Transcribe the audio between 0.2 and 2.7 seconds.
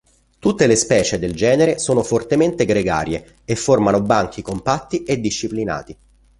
Tutte le specie del genere sono fortemente